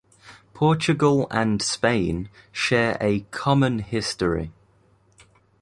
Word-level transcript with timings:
Portugal 0.55 1.27
and 1.29 1.61
Spain 1.61 2.29
share 2.51 2.97
a 2.99 3.19
common 3.29 3.77
history. 3.77 4.51